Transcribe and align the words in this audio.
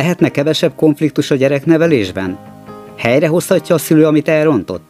Lehetne 0.00 0.28
kevesebb 0.28 0.74
konfliktus 0.76 1.30
a 1.30 1.34
gyereknevelésben? 1.34 2.38
Helyrehozhatja 2.96 3.74
a 3.74 3.78
szülő, 3.78 4.06
amit 4.06 4.28
elrontott? 4.28 4.84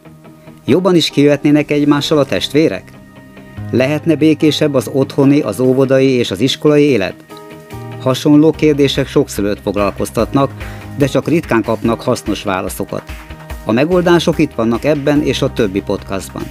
Jobban 0.65 0.95
is 0.95 1.09
kijöhetnének 1.09 1.71
egymással 1.71 2.17
a 2.17 2.25
testvérek? 2.25 2.83
Lehetne 3.71 4.15
békésebb 4.15 4.73
az 4.73 4.89
otthoni, 4.93 5.39
az 5.39 5.59
óvodai 5.59 6.09
és 6.09 6.31
az 6.31 6.39
iskolai 6.39 6.83
élet? 6.83 7.13
Hasonló 8.01 8.51
kérdések 8.51 9.07
sok 9.07 9.29
szülőt 9.29 9.59
foglalkoztatnak, 9.61 10.51
de 10.97 11.05
csak 11.05 11.27
ritkán 11.27 11.63
kapnak 11.63 12.01
hasznos 12.01 12.43
válaszokat. 12.43 13.03
A 13.65 13.71
megoldások 13.71 14.39
itt 14.39 14.53
vannak 14.55 14.83
ebben 14.83 15.21
és 15.23 15.41
a 15.41 15.53
többi 15.53 15.81
podcastban. 15.81 16.43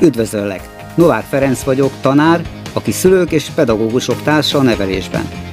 Üdvözöllek! 0.00 0.68
Novák 0.94 1.24
Ferenc 1.24 1.62
vagyok, 1.62 1.92
tanár, 2.00 2.42
aki 2.72 2.90
szülők 2.90 3.30
és 3.30 3.50
pedagógusok 3.54 4.22
társa 4.22 4.58
a 4.58 4.62
nevelésben. 4.62 5.45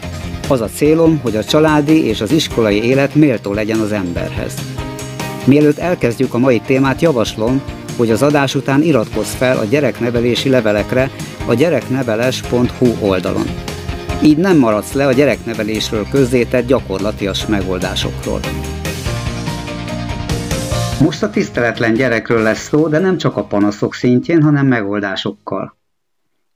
Az 0.53 0.61
a 0.61 0.69
célom, 0.75 1.19
hogy 1.19 1.35
a 1.35 1.43
családi 1.43 2.05
és 2.05 2.21
az 2.21 2.31
iskolai 2.31 2.83
élet 2.83 3.15
méltó 3.15 3.53
legyen 3.53 3.79
az 3.79 3.91
emberhez. 3.91 4.53
Mielőtt 5.45 5.77
elkezdjük 5.77 6.33
a 6.33 6.37
mai 6.37 6.59
témát, 6.59 7.01
javaslom, 7.01 7.61
hogy 7.97 8.11
az 8.11 8.21
adás 8.21 8.55
után 8.55 8.81
iratkozz 8.81 9.33
fel 9.33 9.57
a 9.57 9.63
gyereknevelési 9.63 10.49
levelekre 10.49 11.09
a 11.45 11.53
gyerekneveles.hu 11.53 13.07
oldalon. 13.07 13.45
Így 14.23 14.37
nem 14.37 14.57
maradsz 14.57 14.93
le 14.93 15.07
a 15.07 15.11
gyereknevelésről 15.11 16.07
közzétett 16.11 16.67
gyakorlatias 16.67 17.45
megoldásokról. 17.45 18.39
Most 20.99 21.23
a 21.23 21.29
tiszteletlen 21.29 21.93
gyerekről 21.93 22.41
lesz 22.41 22.67
szó, 22.67 22.87
de 22.87 22.99
nem 22.99 23.17
csak 23.17 23.37
a 23.37 23.43
panaszok 23.43 23.93
szintjén, 23.93 24.41
hanem 24.41 24.67
megoldásokkal. 24.67 25.77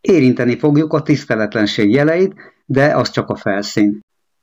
Érinteni 0.02 0.58
fogjuk 0.58 0.94
a 0.94 1.02
tiszteletlenség 1.02 1.92
jeleit, 1.92 2.34
de 2.70 2.96
az 2.96 3.10
csak 3.10 3.30
a 3.30 3.36
felszín. 3.36 4.00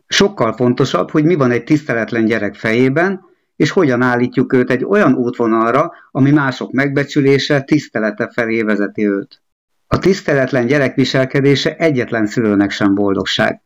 Sokkal 0.06 0.52
fontosabb, 0.52 1.10
hogy 1.10 1.24
mi 1.24 1.34
van 1.34 1.50
egy 1.50 1.64
tiszteletlen 1.64 2.24
gyerek 2.24 2.54
fejében, 2.54 3.20
és 3.56 3.70
hogyan 3.70 4.02
állítjuk 4.02 4.52
őt 4.52 4.70
egy 4.70 4.84
olyan 4.84 5.14
útvonalra, 5.14 5.92
ami 6.10 6.30
mások 6.30 6.72
megbecsülése, 6.72 7.60
tisztelete 7.60 8.30
felé 8.32 8.62
vezeti 8.62 9.06
őt. 9.06 9.42
A 9.86 9.98
tiszteletlen 9.98 10.66
gyerek 10.66 10.94
viselkedése 10.94 11.76
egyetlen 11.76 12.26
szülőnek 12.26 12.70
sem 12.70 12.94
boldogság. 12.94 13.62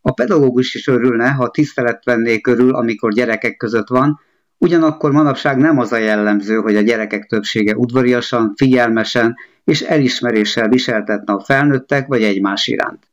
A 0.00 0.12
pedagógus 0.12 0.74
is 0.74 0.86
örülne, 0.86 1.30
ha 1.30 1.50
tisztelet 1.50 2.04
venné 2.04 2.40
körül, 2.40 2.74
amikor 2.74 3.12
gyerekek 3.12 3.56
között 3.56 3.88
van, 3.88 4.20
ugyanakkor 4.58 5.12
manapság 5.12 5.56
nem 5.56 5.78
az 5.78 5.92
a 5.92 5.96
jellemző, 5.96 6.56
hogy 6.56 6.76
a 6.76 6.80
gyerekek 6.80 7.26
többsége 7.26 7.76
udvariasan, 7.76 8.52
figyelmesen 8.56 9.34
és 9.64 9.80
elismeréssel 9.80 10.68
viseltetne 10.68 11.32
a 11.32 11.40
felnőttek 11.40 12.06
vagy 12.06 12.22
egymás 12.22 12.66
iránt. 12.66 13.08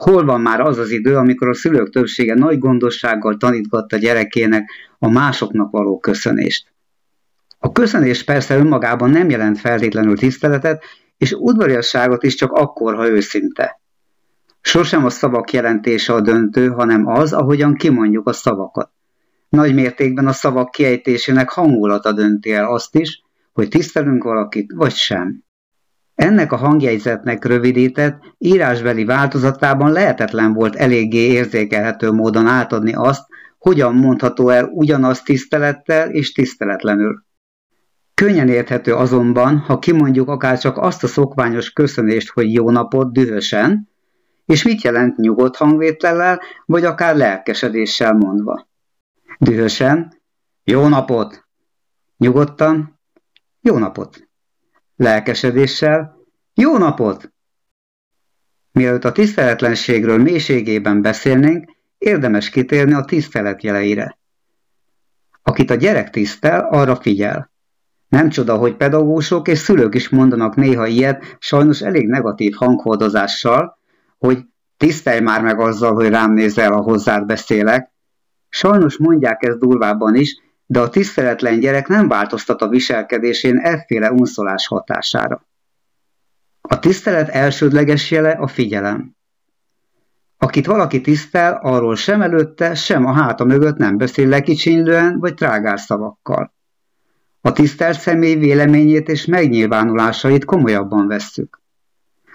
Hol 0.00 0.24
van 0.24 0.40
már 0.40 0.60
az 0.60 0.78
az 0.78 0.90
idő, 0.90 1.16
amikor 1.16 1.48
a 1.48 1.54
szülők 1.54 1.90
többsége 1.90 2.34
nagy 2.34 2.58
gondossággal 2.58 3.36
tanítgatta 3.36 3.96
gyerekének 3.96 4.70
a 4.98 5.10
másoknak 5.10 5.70
való 5.70 5.98
köszönést? 5.98 6.72
A 7.58 7.72
köszönés 7.72 8.24
persze 8.24 8.56
önmagában 8.56 9.10
nem 9.10 9.30
jelent 9.30 9.58
feltétlenül 9.58 10.16
tiszteletet, 10.16 10.84
és 11.16 11.32
udvariasságot 11.32 12.22
is 12.22 12.34
csak 12.34 12.52
akkor, 12.52 12.94
ha 12.94 13.08
őszinte. 13.08 13.80
Sosem 14.60 15.04
a 15.04 15.10
szavak 15.10 15.52
jelentése 15.52 16.12
a 16.12 16.20
döntő, 16.20 16.68
hanem 16.68 17.06
az, 17.06 17.32
ahogyan 17.32 17.74
kimondjuk 17.74 18.28
a 18.28 18.32
szavakat. 18.32 18.90
Nagy 19.48 19.74
mértékben 19.74 20.26
a 20.26 20.32
szavak 20.32 20.70
kiejtésének 20.70 21.50
hangulata 21.50 22.12
dönti 22.12 22.52
el 22.52 22.72
azt 22.72 22.94
is, 22.94 23.22
hogy 23.52 23.68
tisztelünk 23.68 24.22
valakit, 24.22 24.72
vagy 24.74 24.94
sem. 24.94 25.44
Ennek 26.20 26.52
a 26.52 26.56
hangjegyzetnek 26.56 27.44
rövidített, 27.44 28.34
írásbeli 28.38 29.04
változatában 29.04 29.92
lehetetlen 29.92 30.52
volt 30.52 30.76
eléggé 30.76 31.18
érzékelhető 31.18 32.10
módon 32.10 32.46
átadni 32.46 32.94
azt, 32.94 33.26
hogyan 33.58 33.94
mondható 33.94 34.48
el 34.48 34.64
ugyanaz 34.64 35.22
tisztelettel 35.22 36.10
és 36.10 36.32
tiszteletlenül. 36.32 37.24
Könnyen 38.14 38.48
érthető 38.48 38.94
azonban, 38.94 39.58
ha 39.58 39.78
kimondjuk 39.78 40.28
akár 40.28 40.58
csak 40.58 40.76
azt 40.76 41.04
a 41.04 41.06
szokványos 41.06 41.70
köszönést, 41.70 42.30
hogy 42.30 42.52
jó 42.52 42.70
napot 42.70 43.12
dühösen, 43.12 43.88
és 44.46 44.62
mit 44.62 44.82
jelent 44.82 45.16
nyugodt 45.16 45.56
hangvétellel, 45.56 46.40
vagy 46.66 46.84
akár 46.84 47.16
lelkesedéssel 47.16 48.12
mondva. 48.12 48.68
Dühösen, 49.38 50.20
jó 50.64 50.88
napot! 50.88 51.44
Nyugodtan, 52.16 53.00
jó 53.60 53.78
napot! 53.78 54.29
Lelkesedéssel, 55.00 56.16
jó 56.54 56.78
napot! 56.78 57.32
Mielőtt 58.72 59.04
a 59.04 59.12
tiszteletlenségről 59.12 60.18
mélységében 60.18 61.02
beszélnénk, 61.02 61.70
érdemes 61.98 62.50
kitérni 62.50 62.92
a 62.92 63.04
tisztelet 63.04 63.62
jeleire. 63.62 64.18
Akit 65.42 65.70
a 65.70 65.74
gyerek 65.74 66.10
tisztel, 66.10 66.68
arra 66.70 66.96
figyel. 66.96 67.50
Nem 68.08 68.28
csoda, 68.28 68.56
hogy 68.56 68.76
pedagógusok 68.76 69.48
és 69.48 69.58
szülők 69.58 69.94
is 69.94 70.08
mondanak 70.08 70.54
néha 70.54 70.86
ilyet, 70.86 71.36
sajnos 71.38 71.80
elég 71.80 72.08
negatív 72.08 72.54
hanghordozással, 72.54 73.78
hogy 74.18 74.38
tisztelj 74.76 75.20
már 75.20 75.42
meg 75.42 75.60
azzal, 75.60 75.94
hogy 75.94 76.08
rám 76.08 76.32
nézel, 76.32 76.72
a 76.72 76.80
hozzád 76.80 77.26
beszélek. 77.26 77.90
Sajnos 78.48 78.98
mondják 78.98 79.42
ezt 79.42 79.58
durvábban 79.58 80.14
is, 80.14 80.36
de 80.70 80.80
a 80.80 80.88
tiszteletlen 80.88 81.60
gyerek 81.60 81.88
nem 81.88 82.08
változtat 82.08 82.62
a 82.62 82.68
viselkedésén 82.68 83.56
efféle 83.56 84.12
unszolás 84.12 84.66
hatására. 84.66 85.46
A 86.60 86.78
tisztelet 86.78 87.28
elsődleges 87.28 88.10
jele 88.10 88.30
a 88.30 88.46
figyelem. 88.46 89.16
Akit 90.38 90.66
valaki 90.66 91.00
tisztel, 91.00 91.58
arról 91.62 91.96
sem 91.96 92.22
előtte, 92.22 92.74
sem 92.74 93.06
a 93.06 93.12
háta 93.12 93.44
mögött 93.44 93.76
nem 93.76 93.96
beszél 93.96 94.28
lekicsinlően 94.28 95.18
vagy 95.18 95.34
trágár 95.34 95.80
szavakkal. 95.80 96.54
A 97.40 97.52
tisztelt 97.52 97.98
személy 97.98 98.34
véleményét 98.34 99.08
és 99.08 99.24
megnyilvánulásait 99.24 100.44
komolyabban 100.44 101.06
vesszük. 101.06 101.60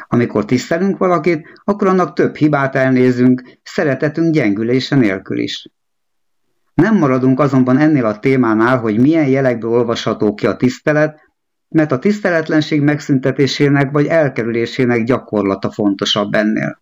Amikor 0.07 0.45
tisztelünk 0.45 0.97
valakit, 0.97 1.61
akkor 1.63 1.87
annak 1.87 2.13
több 2.13 2.35
hibát 2.35 2.75
elnézünk, 2.75 3.43
szeretetünk 3.63 4.33
gyengülése 4.33 4.95
nélkül 4.95 5.39
is. 5.39 5.69
Nem 6.75 6.97
maradunk 6.97 7.39
azonban 7.39 7.77
ennél 7.77 8.05
a 8.05 8.19
témánál, 8.19 8.77
hogy 8.77 8.99
milyen 8.99 9.27
jelekből 9.27 9.71
olvasható 9.71 10.33
ki 10.33 10.47
a 10.47 10.55
tisztelet, 10.55 11.19
mert 11.67 11.91
a 11.91 11.99
tiszteletlenség 11.99 12.81
megszüntetésének 12.81 13.91
vagy 13.91 14.05
elkerülésének 14.05 15.03
gyakorlata 15.03 15.71
fontosabb 15.71 16.33
ennél. 16.33 16.81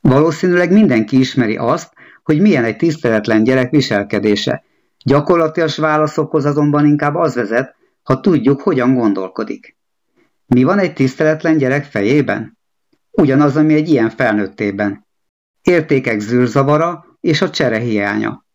Valószínűleg 0.00 0.72
mindenki 0.72 1.18
ismeri 1.18 1.56
azt, 1.56 1.92
hogy 2.22 2.40
milyen 2.40 2.64
egy 2.64 2.76
tiszteletlen 2.76 3.44
gyerek 3.44 3.70
viselkedése. 3.70 4.64
Gyakorlatias 5.04 5.76
válaszokhoz 5.76 6.44
azonban 6.44 6.86
inkább 6.86 7.14
az 7.14 7.34
vezet, 7.34 7.74
ha 8.02 8.20
tudjuk, 8.20 8.60
hogyan 8.60 8.94
gondolkodik. 8.94 9.76
Mi 10.46 10.62
van 10.62 10.78
egy 10.78 10.92
tiszteletlen 10.92 11.56
gyerek 11.56 11.84
fejében? 11.84 12.58
Ugyanaz, 13.10 13.56
ami 13.56 13.74
egy 13.74 13.88
ilyen 13.88 14.10
felnőttében. 14.10 15.06
Értékek 15.62 16.20
zűrzavara 16.20 17.04
és 17.20 17.42
a 17.42 17.50
csere 17.50 17.78
hiánya. 17.78 18.46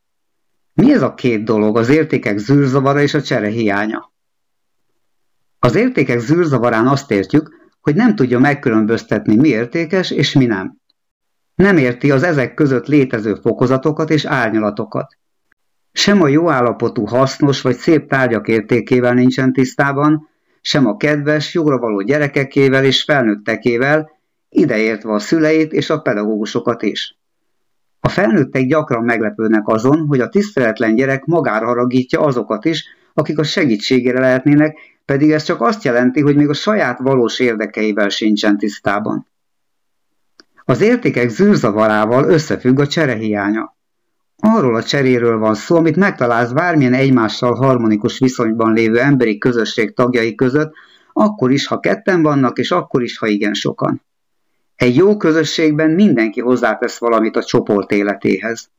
Mi 0.73 0.91
ez 0.91 1.01
a 1.01 1.13
két 1.13 1.44
dolog, 1.44 1.78
az 1.78 1.89
értékek 1.89 2.38
zűrzavara 2.38 3.01
és 3.01 3.13
a 3.13 3.22
csere 3.22 3.47
hiánya? 3.47 4.11
Az 5.59 5.75
értékek 5.75 6.19
zűrzavarán 6.19 6.88
azt 6.88 7.11
értjük, 7.11 7.61
hogy 7.81 7.95
nem 7.95 8.16
tudja 8.16 8.39
megkülönböztetni 8.39 9.35
mi 9.35 9.47
értékes 9.47 10.12
és 10.12 10.33
mi 10.33 10.45
nem. 10.45 10.78
Nem 11.56 11.78
érti 11.78 12.12
az 12.12 12.23
ezek 12.23 12.53
között 12.53 12.88
létező 12.88 13.35
fokozatokat 13.35 14.09
és 14.09 14.25
árnyalatokat. 14.25 15.17
Sem 15.91 16.22
a 16.22 16.28
jó 16.28 16.50
állapotú 16.50 17.06
hasznos 17.06 17.62
vagy 17.62 17.75
szép 17.75 18.09
tárgyak 18.09 18.47
értékével 18.47 19.13
nincsen 19.13 19.53
tisztában, 19.53 20.29
sem 20.62 20.88
a 20.88 20.97
kedves, 20.97 21.53
jóra 21.53 21.78
való 21.78 22.01
gyerekekével 22.01 22.86
és 22.86 23.03
felnőttekével, 23.03 24.12
ideértve 24.50 25.13
a 25.13 25.19
szüleit 25.19 25.74
és 25.74 25.89
a 25.89 26.00
pedagógusokat 26.00 26.81
is. 26.81 27.18
A 28.05 28.09
felnőttek 28.09 28.65
gyakran 28.65 29.03
meglepődnek 29.03 29.67
azon, 29.67 30.05
hogy 30.07 30.19
a 30.19 30.29
tiszteletlen 30.29 30.95
gyerek 30.95 31.25
magára 31.25 31.65
haragítja 31.65 32.19
azokat 32.19 32.65
is, 32.65 32.83
akik 33.13 33.39
a 33.39 33.44
segítségére 33.44 34.19
lehetnének, 34.19 34.77
pedig 35.05 35.31
ez 35.31 35.44
csak 35.44 35.61
azt 35.61 35.83
jelenti, 35.83 36.21
hogy 36.21 36.35
még 36.35 36.50
a 36.50 36.53
saját 36.53 37.00
valós 37.00 37.39
érdekeivel 37.39 38.09
sincsen 38.09 38.57
tisztában. 38.57 39.27
Az 40.65 40.81
értékek 40.81 41.29
zűrzavarával 41.29 42.23
összefügg 42.29 42.79
a 42.79 42.88
cserehiánya. 42.88 43.75
Arról 44.38 44.75
a 44.75 44.83
cseréről 44.83 45.38
van 45.38 45.55
szó, 45.55 45.75
amit 45.75 45.95
megtalálsz 45.95 46.51
bármilyen 46.51 46.94
egymással 46.94 47.53
harmonikus 47.53 48.19
viszonyban 48.19 48.73
lévő 48.73 49.00
emberi 49.00 49.38
közösség 49.38 49.94
tagjai 49.94 50.35
között, 50.35 50.73
akkor 51.13 51.51
is, 51.51 51.67
ha 51.67 51.79
ketten 51.79 52.21
vannak, 52.21 52.57
és 52.57 52.71
akkor 52.71 53.03
is, 53.03 53.17
ha 53.17 53.27
igen 53.27 53.53
sokan. 53.53 54.01
Egy 54.75 54.96
jó 54.96 55.18
közösségben 55.18 55.90
mindenki 55.90 56.40
hozzátesz 56.40 56.98
valamit 56.98 57.36
a 57.36 57.44
csoport 57.44 57.92
életéhez. 57.92 58.70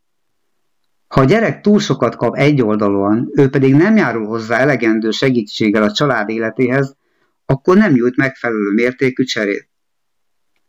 Ha 1.09 1.21
a 1.21 1.25
gyerek 1.25 1.61
túl 1.61 1.79
sokat 1.79 2.17
kap 2.17 2.37
egyoldalúan, 2.37 3.31
ő 3.35 3.49
pedig 3.49 3.75
nem 3.75 3.97
járul 3.97 4.27
hozzá 4.27 4.59
elegendő 4.59 5.11
segítséggel 5.11 5.83
a 5.83 5.93
család 5.93 6.29
életéhez, 6.29 6.97
akkor 7.47 7.77
nem 7.77 7.95
jut 7.95 8.17
megfelelő 8.17 8.71
mértékű 8.71 9.25
cserét. 9.25 9.69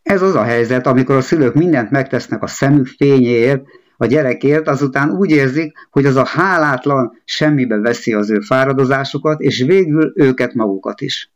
Ez 0.03 0.21
az 0.21 0.35
a 0.35 0.43
helyzet, 0.43 0.87
amikor 0.87 1.15
a 1.15 1.21
szülők 1.21 1.53
mindent 1.53 1.91
megtesznek 1.91 2.43
a 2.43 2.47
szemük 2.47 2.87
fényéért, 2.87 3.63
a 3.97 4.05
gyerekért, 4.05 4.67
azután 4.67 5.11
úgy 5.11 5.31
érzik, 5.31 5.77
hogy 5.91 6.05
az 6.05 6.15
a 6.15 6.25
hálátlan 6.25 7.21
semmibe 7.25 7.77
veszi 7.77 8.13
az 8.13 8.29
ő 8.29 8.39
fáradozásukat, 8.39 9.41
és 9.41 9.63
végül 9.63 10.13
őket 10.15 10.53
magukat 10.53 11.01
is. 11.01 11.31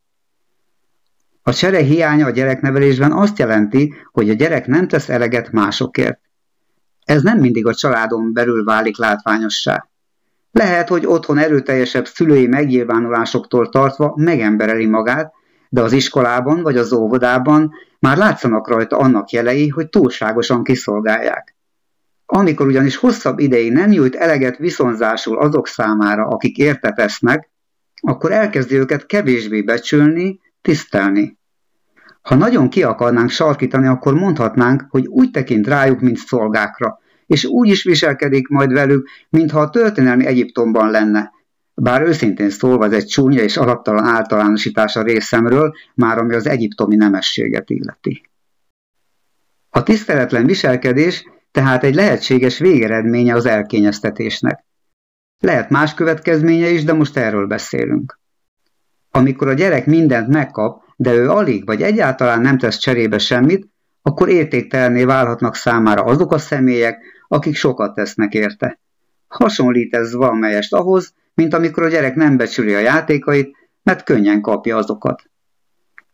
A 1.42 1.52
csere 1.52 1.78
hiánya 1.78 2.26
a 2.26 2.30
gyereknevelésben 2.30 3.12
azt 3.12 3.38
jelenti, 3.38 3.94
hogy 4.12 4.30
a 4.30 4.34
gyerek 4.34 4.66
nem 4.66 4.88
tesz 4.88 5.08
eleget 5.08 5.52
másokért. 5.52 6.20
Ez 7.04 7.22
nem 7.22 7.38
mindig 7.38 7.66
a 7.66 7.74
családon 7.74 8.32
belül 8.32 8.64
válik 8.64 8.98
látványossá. 8.98 9.88
Lehet, 10.52 10.88
hogy 10.88 11.06
otthon 11.06 11.38
erőteljesebb 11.38 12.06
szülői 12.06 12.46
megnyilvánulásoktól 12.46 13.68
tartva 13.68 14.14
megembereli 14.16 14.86
magát, 14.86 15.32
de 15.68 15.80
az 15.80 15.92
iskolában 15.92 16.62
vagy 16.62 16.76
az 16.76 16.92
óvodában 16.92 17.72
már 17.98 18.16
látszanak 18.16 18.68
rajta 18.68 18.96
annak 18.96 19.30
jelei, 19.30 19.68
hogy 19.68 19.88
túlságosan 19.88 20.64
kiszolgálják. 20.64 21.56
Amikor 22.26 22.66
ugyanis 22.66 22.96
hosszabb 22.96 23.38
ideig 23.38 23.72
nem 23.72 23.90
nyújt 23.90 24.14
eleget 24.14 24.56
viszonzásul 24.56 25.38
azok 25.38 25.66
számára, 25.66 26.26
akik 26.26 26.56
értetesznek, 26.56 27.50
akkor 28.00 28.32
elkezdi 28.32 28.74
őket 28.74 29.06
kevésbé 29.06 29.62
becsülni, 29.62 30.40
tisztelni. 30.62 31.38
Ha 32.22 32.34
nagyon 32.34 32.68
ki 32.68 32.82
akarnánk 32.82 33.30
sarkítani, 33.30 33.86
akkor 33.86 34.14
mondhatnánk, 34.14 34.86
hogy 34.88 35.06
úgy 35.06 35.30
tekint 35.30 35.66
rájuk, 35.66 36.00
mint 36.00 36.16
szolgákra, 36.16 36.98
és 37.26 37.44
úgy 37.44 37.68
is 37.68 37.82
viselkedik 37.82 38.48
majd 38.48 38.72
velük, 38.72 39.08
mintha 39.28 39.60
a 39.60 39.70
történelmi 39.70 40.26
Egyiptomban 40.26 40.90
lenne. 40.90 41.30
Bár 41.74 42.02
őszintén 42.02 42.50
szólva 42.50 42.84
ez 42.84 42.92
egy 42.92 43.06
csúnya 43.06 43.42
és 43.42 43.56
alaptalan 43.56 44.04
általánosítás 44.04 44.96
a 44.96 45.02
részemről, 45.02 45.74
már 45.94 46.18
ami 46.18 46.34
az 46.34 46.46
egyiptomi 46.46 46.96
nemességet 46.96 47.70
illeti. 47.70 48.30
A 49.70 49.82
tiszteletlen 49.82 50.46
viselkedés 50.46 51.24
tehát 51.50 51.84
egy 51.84 51.94
lehetséges 51.94 52.58
végeredménye 52.58 53.34
az 53.34 53.46
elkényeztetésnek. 53.46 54.64
Lehet 55.38 55.70
más 55.70 55.94
következménye 55.94 56.68
is, 56.68 56.84
de 56.84 56.92
most 56.92 57.16
erről 57.16 57.46
beszélünk. 57.46 58.19
Amikor 59.10 59.48
a 59.48 59.52
gyerek 59.52 59.86
mindent 59.86 60.28
megkap, 60.28 60.82
de 60.96 61.14
ő 61.14 61.30
alig 61.30 61.66
vagy 61.66 61.82
egyáltalán 61.82 62.40
nem 62.40 62.58
tesz 62.58 62.76
cserébe 62.76 63.18
semmit, 63.18 63.68
akkor 64.02 64.28
értéktelenné 64.28 65.04
válhatnak 65.04 65.54
számára 65.54 66.02
azok 66.02 66.32
a 66.32 66.38
személyek, 66.38 66.98
akik 67.28 67.54
sokat 67.54 67.94
tesznek 67.94 68.34
érte. 68.34 68.80
Hasonlít 69.28 69.94
ez 69.94 70.14
valamelyest 70.14 70.74
ahhoz, 70.74 71.14
mint 71.34 71.54
amikor 71.54 71.82
a 71.82 71.88
gyerek 71.88 72.14
nem 72.14 72.36
becsüli 72.36 72.74
a 72.74 72.78
játékait, 72.78 73.56
mert 73.82 74.04
könnyen 74.04 74.40
kapja 74.40 74.76
azokat. 74.76 75.22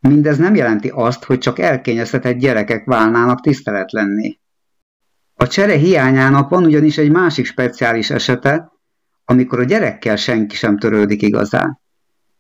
Mindez 0.01 0.39
nem 0.39 0.55
jelenti 0.55 0.91
azt, 0.95 1.25
hogy 1.25 1.39
csak 1.39 1.59
elkényeztetett 1.59 2.37
gyerekek 2.37 2.85
válnának 2.85 3.41
tiszteletlenné. 3.41 4.39
A 5.35 5.47
csere 5.47 5.77
hiányának 5.77 6.49
van 6.49 6.65
ugyanis 6.65 6.99
egy 6.99 7.11
másik 7.11 7.47
speciális 7.47 8.11
esete, 8.11 8.73
amikor 9.25 9.61
a 9.61 9.65
gyerekkel 9.65 10.17
senki 10.17 10.57
sem 10.57 10.79
törődik 10.79 11.23
igazán. 11.23 11.81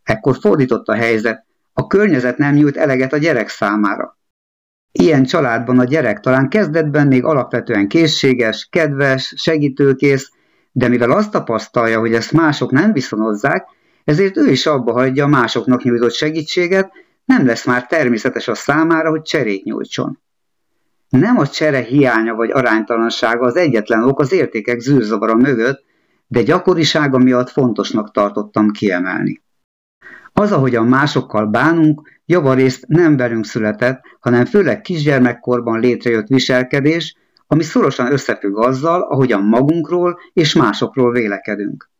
Ekkor 0.06 0.36
fordított 0.40 0.86
a 0.86 0.94
helyzet, 0.94 1.44
a 1.72 1.86
környezet 1.86 2.38
nem 2.38 2.54
nyújt 2.54 2.76
eleget 2.76 3.12
a 3.12 3.16
gyerek 3.16 3.48
számára. 3.48 4.18
Ilyen 4.92 5.24
családban 5.24 5.78
a 5.78 5.84
gyerek 5.84 6.20
talán 6.20 6.48
kezdetben 6.48 7.06
még 7.06 7.24
alapvetően 7.24 7.88
készséges, 7.88 8.68
kedves, 8.70 9.34
segítőkész, 9.36 10.30
de 10.72 10.88
mivel 10.88 11.10
azt 11.10 11.30
tapasztalja, 11.30 11.98
hogy 11.98 12.14
ezt 12.14 12.32
mások 12.32 12.70
nem 12.70 12.92
viszonozzák, 12.92 13.66
ezért 14.04 14.36
ő 14.36 14.50
is 14.50 14.66
abba 14.66 14.92
hagyja 14.92 15.24
a 15.24 15.28
másoknak 15.28 15.82
nyújtott 15.82 16.12
segítséget, 16.12 16.90
nem 17.24 17.46
lesz 17.46 17.66
már 17.66 17.86
természetes 17.86 18.48
a 18.48 18.54
számára, 18.54 19.10
hogy 19.10 19.22
cserét 19.22 19.64
nyújtson. 19.64 20.18
Nem 21.08 21.38
a 21.38 21.46
csere 21.46 21.80
hiánya 21.80 22.34
vagy 22.34 22.50
aránytalansága 22.50 23.46
az 23.46 23.56
egyetlen 23.56 24.02
ok 24.02 24.20
az 24.20 24.32
értékek 24.32 24.80
zűrzavara 24.80 25.34
mögött, 25.34 25.84
de 26.26 26.42
gyakorisága 26.42 27.18
miatt 27.18 27.50
fontosnak 27.50 28.10
tartottam 28.12 28.70
kiemelni. 28.70 29.44
Az, 30.38 30.52
ahogyan 30.52 30.86
másokkal 30.86 31.46
bánunk, 31.46 32.20
javarészt 32.26 32.86
nem 32.86 33.16
velünk 33.16 33.46
született, 33.46 34.00
hanem 34.20 34.44
főleg 34.44 34.80
kisgyermekkorban 34.80 35.80
létrejött 35.80 36.26
viselkedés, 36.26 37.16
ami 37.46 37.62
szorosan 37.62 38.12
összefügg 38.12 38.56
azzal, 38.56 39.02
ahogyan 39.02 39.42
magunkról 39.42 40.18
és 40.32 40.54
másokról 40.54 41.12
vélekedünk. 41.12 41.90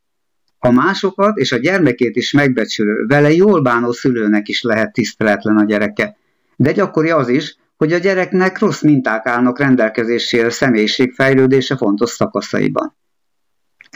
A 0.59 0.71
másokat 0.71 1.37
és 1.37 1.53
a 1.53 1.59
gyermekét 1.59 2.17
is 2.17 2.33
megbecsülő, 2.33 3.06
vele 3.06 3.33
jól 3.33 3.62
bánó 3.62 3.93
szülőnek 3.93 4.49
is 4.49 4.62
lehet 4.62 4.93
tiszteletlen 4.93 5.56
a 5.56 5.65
gyereke. 5.65 6.17
De 6.56 6.73
gyakori 6.73 7.11
az 7.11 7.29
is, 7.29 7.56
hogy 7.77 7.93
a 7.93 7.99
gyereknek 7.99 8.59
rossz 8.59 8.83
minták 8.83 9.27
állnak 9.27 9.59
rendelkezésére 9.59 10.50
személyiségfejlődése 10.50 11.77
fontos 11.77 12.11
szakaszaiban. 12.11 12.97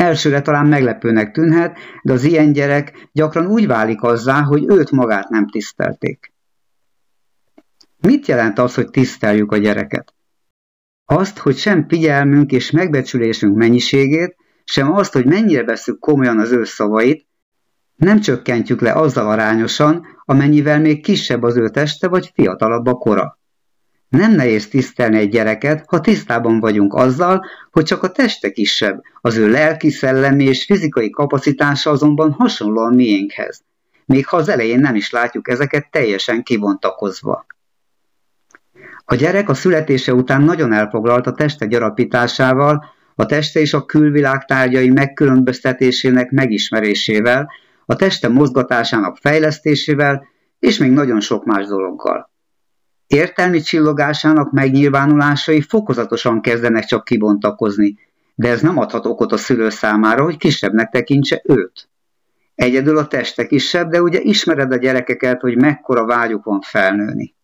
Elsőre 0.01 0.43
talán 0.43 0.67
meglepőnek 0.67 1.33
tűnhet, 1.33 1.79
de 2.03 2.13
az 2.13 2.25
ilyen 2.25 2.53
gyerek 2.53 3.09
gyakran 3.13 3.47
úgy 3.47 3.67
válik 3.67 4.03
azzá, 4.03 4.43
hogy 4.43 4.65
őt 4.69 4.91
magát 4.91 5.29
nem 5.29 5.49
tisztelték. 5.49 6.33
Mit 8.01 8.27
jelent 8.27 8.59
az, 8.59 8.75
hogy 8.75 8.91
tiszteljük 8.91 9.53
a 9.53 9.57
gyereket? 9.57 10.15
Azt, 11.05 11.39
hogy 11.39 11.57
sem 11.57 11.89
figyelmünk 11.89 12.53
és 12.53 12.71
megbecsülésünk 12.71 13.57
mennyiségét, 13.57 14.37
sem 14.65 14.93
azt, 14.93 15.13
hogy 15.13 15.27
mennyire 15.27 15.65
veszük 15.65 15.99
komolyan 15.99 16.39
az 16.39 16.53
ő 16.53 16.65
szavait, 16.65 17.27
nem 17.97 18.21
csökkentjük 18.21 18.81
le 18.81 18.93
azzal 18.93 19.31
arányosan, 19.31 20.07
amennyivel 20.25 20.81
még 20.81 21.03
kisebb 21.03 21.43
az 21.43 21.57
ő 21.57 21.69
teste 21.69 22.09
vagy 22.09 22.31
fiatalabb 22.35 22.87
a 22.87 22.95
kora. 22.95 23.40
Nem 24.11 24.33
nehéz 24.33 24.69
tisztelni 24.69 25.19
egy 25.19 25.29
gyereket, 25.29 25.85
ha 25.87 26.01
tisztában 26.01 26.61
vagyunk 26.61 26.95
azzal, 26.95 27.45
hogy 27.71 27.85
csak 27.85 28.03
a 28.03 28.11
teste 28.11 28.51
kisebb, 28.51 29.03
az 29.21 29.37
ő 29.37 29.51
lelki, 29.51 29.91
szellemi 29.91 30.45
és 30.45 30.65
fizikai 30.65 31.11
kapacitása 31.11 31.91
azonban 31.91 32.33
hasonló 32.33 32.81
a 32.81 32.91
miénkhez, 32.91 33.63
még 34.07 34.27
ha 34.27 34.37
az 34.37 34.49
elején 34.49 34.81
nem 34.81 34.95
is 34.95 35.11
látjuk 35.11 35.49
ezeket 35.49 35.91
teljesen 35.91 36.43
kibontakozva. 36.43 37.47
A 39.05 39.15
gyerek 39.15 39.49
a 39.49 39.55
születése 39.55 40.15
után 40.15 40.43
nagyon 40.43 40.73
elfoglalt 40.73 41.27
a 41.27 41.33
teste 41.33 41.67
gyarapításával, 41.67 42.85
a 43.15 43.27
teste 43.27 43.61
és 43.61 43.75
a 43.75 43.85
külvilág 43.85 44.45
tárgyai 44.45 44.89
megkülönböztetésének 44.89 46.31
megismerésével, 46.31 47.51
a 47.87 47.97
teste 47.97 48.29
mozgatásának 48.29 49.17
fejlesztésével, 49.17 50.27
és 50.59 50.79
még 50.79 50.91
nagyon 50.91 51.21
sok 51.21 51.45
más 51.45 51.67
dologgal. 51.67 52.31
Értelmi 53.11 53.61
csillogásának 53.61 54.53
megnyilvánulásai 54.53 55.61
fokozatosan 55.61 56.41
kezdenek 56.41 56.85
csak 56.85 57.05
kibontakozni, 57.05 57.99
de 58.35 58.49
ez 58.49 58.61
nem 58.61 58.79
adhat 58.79 59.07
okot 59.07 59.33
a 59.33 59.37
szülő 59.37 59.69
számára, 59.69 60.23
hogy 60.23 60.37
kisebbnek 60.37 60.91
tekintse 60.91 61.43
őt. 61.45 61.89
Egyedül 62.55 62.97
a 62.97 63.07
teste 63.07 63.47
kisebb, 63.47 63.91
de 63.91 64.03
ugye 64.03 64.21
ismered 64.21 64.73
a 64.73 64.77
gyerekeket, 64.77 65.41
hogy 65.41 65.57
mekkora 65.57 66.05
vágyuk 66.05 66.45
van 66.45 66.61
felnőni. 66.61 67.35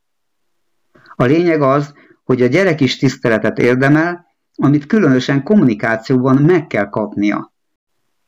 A 1.14 1.24
lényeg 1.24 1.62
az, 1.62 1.94
hogy 2.24 2.42
a 2.42 2.46
gyerek 2.46 2.80
is 2.80 2.96
tiszteletet 2.96 3.58
érdemel, 3.58 4.26
amit 4.54 4.86
különösen 4.86 5.42
kommunikációban 5.42 6.36
meg 6.36 6.66
kell 6.66 6.88
kapnia. 6.88 7.52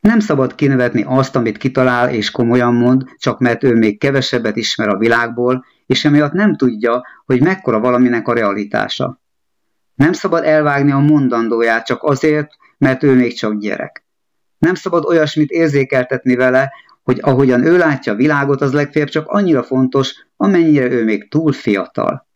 Nem 0.00 0.20
szabad 0.20 0.54
kinevetni 0.54 1.04
azt, 1.06 1.36
amit 1.36 1.58
kitalál 1.58 2.10
és 2.10 2.30
komolyan 2.30 2.74
mond, 2.74 3.04
csak 3.18 3.38
mert 3.38 3.64
ő 3.64 3.74
még 3.74 3.98
kevesebbet 3.98 4.56
ismer 4.56 4.88
a 4.88 4.98
világból, 4.98 5.64
és 5.88 6.04
emiatt 6.04 6.32
nem 6.32 6.56
tudja, 6.56 7.02
hogy 7.24 7.42
mekkora 7.42 7.80
valaminek 7.80 8.28
a 8.28 8.32
realitása. 8.32 9.20
Nem 9.94 10.12
szabad 10.12 10.44
elvágni 10.44 10.90
a 10.90 10.98
mondandóját 10.98 11.86
csak 11.86 12.02
azért, 12.02 12.50
mert 12.78 13.02
ő 13.02 13.14
még 13.14 13.36
csak 13.36 13.58
gyerek. 13.58 14.04
Nem 14.58 14.74
szabad 14.74 15.04
olyasmit 15.04 15.50
érzékeltetni 15.50 16.34
vele, 16.34 16.72
hogy 17.02 17.18
ahogyan 17.22 17.64
ő 17.64 17.76
látja 17.76 18.12
a 18.12 18.16
világot, 18.16 18.60
az 18.60 18.72
legfeljebb 18.72 19.10
csak 19.10 19.28
annyira 19.28 19.62
fontos, 19.62 20.14
amennyire 20.36 20.90
ő 20.90 21.04
még 21.04 21.30
túl 21.30 21.52
fiatal. 21.52 22.28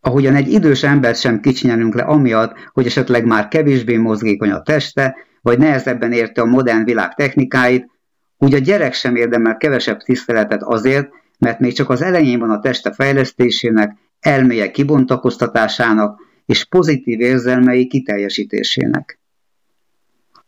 Ahogyan 0.00 0.34
egy 0.34 0.52
idős 0.52 0.82
embert 0.82 1.20
sem 1.20 1.40
kicsinyelünk 1.40 1.94
le 1.94 2.02
amiatt, 2.02 2.56
hogy 2.72 2.86
esetleg 2.86 3.24
már 3.24 3.48
kevésbé 3.48 3.96
mozgékony 3.96 4.50
a 4.50 4.62
teste, 4.62 5.16
vagy 5.42 5.58
nehezebben 5.58 6.12
érte 6.12 6.40
a 6.40 6.44
modern 6.44 6.84
világ 6.84 7.14
technikáit, 7.14 7.90
úgy 8.38 8.54
a 8.54 8.58
gyerek 8.58 8.92
sem 8.92 9.16
érdemel 9.16 9.56
kevesebb 9.56 10.02
tiszteletet 10.02 10.62
azért, 10.62 11.08
mert 11.38 11.58
még 11.58 11.72
csak 11.72 11.90
az 11.90 12.02
elején 12.02 12.38
van 12.38 12.50
a 12.50 12.60
teste 12.60 12.92
fejlesztésének, 12.92 13.96
elméje 14.20 14.70
kibontakoztatásának 14.70 16.20
és 16.46 16.64
pozitív 16.64 17.20
érzelmei 17.20 17.86
kiteljesítésének. 17.86 19.18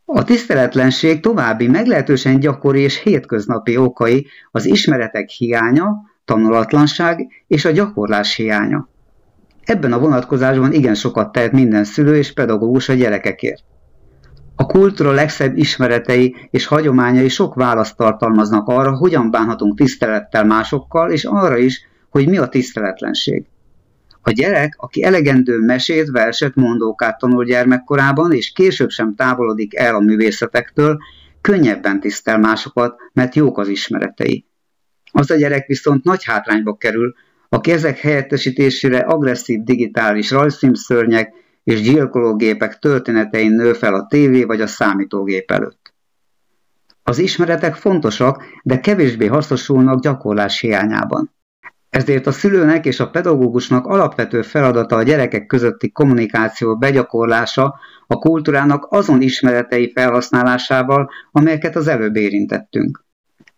A 0.04 0.24
tiszteletlenség 0.24 1.20
további 1.20 1.68
meglehetősen 1.68 2.40
gyakori 2.40 2.80
és 2.80 3.02
hétköznapi 3.02 3.76
okai 3.76 4.26
az 4.50 4.64
ismeretek 4.66 5.28
hiánya, 5.28 6.02
tanulatlanság 6.24 7.26
és 7.46 7.64
a 7.64 7.70
gyakorlás 7.70 8.34
hiánya. 8.34 8.88
Ebben 9.64 9.92
a 9.92 9.98
vonatkozásban 9.98 10.72
igen 10.72 10.94
sokat 10.94 11.32
tehet 11.32 11.52
minden 11.52 11.84
szülő 11.84 12.16
és 12.16 12.32
pedagógus 12.32 12.88
a 12.88 12.92
gyerekekért. 12.92 13.64
A 14.58 14.66
kultúra 14.66 15.10
legszebb 15.10 15.56
ismeretei 15.56 16.36
és 16.50 16.66
hagyományai 16.66 17.28
sok 17.28 17.54
választ 17.54 17.96
tartalmaznak 17.96 18.68
arra, 18.68 18.96
hogyan 18.96 19.30
bánhatunk 19.30 19.76
tisztelettel 19.76 20.44
másokkal, 20.44 21.10
és 21.10 21.24
arra 21.24 21.56
is, 21.56 21.80
hogy 22.10 22.28
mi 22.28 22.38
a 22.38 22.46
tiszteletlenség. 22.46 23.44
A 24.22 24.30
gyerek, 24.30 24.74
aki 24.76 25.02
elegendő 25.02 25.58
mesét, 25.58 26.10
verset, 26.10 26.54
mondókát 26.54 27.18
tanul 27.18 27.44
gyermekkorában, 27.44 28.32
és 28.32 28.52
később 28.52 28.90
sem 28.90 29.14
távolodik 29.14 29.74
el 29.74 29.94
a 29.94 30.00
művészetektől, 30.00 30.98
könnyebben 31.40 32.00
tisztel 32.00 32.38
másokat, 32.38 32.96
mert 33.12 33.34
jók 33.34 33.58
az 33.58 33.68
ismeretei. 33.68 34.44
Az 35.12 35.30
a 35.30 35.36
gyerek 35.36 35.66
viszont 35.66 36.04
nagy 36.04 36.24
hátrányba 36.24 36.76
kerül, 36.76 37.14
aki 37.48 37.70
ezek 37.70 37.98
helyettesítésére 37.98 38.98
agresszív 38.98 39.62
digitális 39.62 40.30
rajzfilmszörnyek 40.30 41.32
és 41.66 41.80
gyilkológépek 41.80 42.78
történetein 42.78 43.52
nő 43.52 43.72
fel 43.72 43.94
a 43.94 44.06
tévé 44.06 44.44
vagy 44.44 44.60
a 44.60 44.66
számítógép 44.66 45.50
előtt. 45.50 45.94
Az 47.02 47.18
ismeretek 47.18 47.74
fontosak, 47.74 48.44
de 48.62 48.80
kevésbé 48.80 49.26
hasznosulnak 49.26 50.00
gyakorlás 50.00 50.60
hiányában. 50.60 51.34
Ezért 51.90 52.26
a 52.26 52.32
szülőnek 52.32 52.86
és 52.86 53.00
a 53.00 53.10
pedagógusnak 53.10 53.86
alapvető 53.86 54.42
feladata 54.42 54.96
a 54.96 55.02
gyerekek 55.02 55.46
közötti 55.46 55.90
kommunikáció 55.90 56.76
begyakorlása 56.76 57.78
a 58.06 58.16
kultúrának 58.16 58.86
azon 58.90 59.22
ismeretei 59.22 59.92
felhasználásával, 59.94 61.10
amelyeket 61.32 61.76
az 61.76 61.86
előbb 61.86 62.16
érintettünk. 62.16 63.04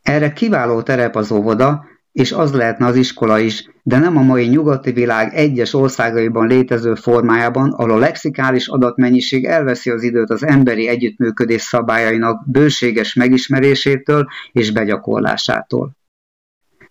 Erre 0.03 0.33
kiváló 0.33 0.83
terep 0.83 1.17
az 1.17 1.33
óvoda, 1.33 1.85
és 2.19 2.33
az 2.33 2.53
lehetne 2.53 2.87
az 2.87 2.97
iskola 2.97 3.39
is, 3.39 3.71
de 3.83 3.99
nem 3.99 4.17
a 4.17 4.23
mai 4.23 4.47
nyugati 4.47 4.93
világ 4.93 5.35
egyes 5.35 5.75
országaiban 5.75 6.47
létező 6.47 6.95
formájában, 6.95 7.73
ahol 7.73 7.91
a 7.91 7.99
lexikális 7.99 8.69
adatmennyiség 8.69 9.45
elveszi 9.45 9.91
az 9.91 10.03
időt 10.03 10.31
az 10.31 10.47
emberi 10.47 10.89
együttműködés 10.89 11.63
szabályainak 11.63 12.51
bőséges 12.51 13.15
megismerésétől 13.15 14.27
és 14.53 14.71
begyakorlásától. 14.71 15.97